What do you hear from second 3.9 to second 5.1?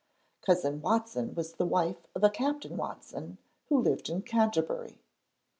in Canterbury.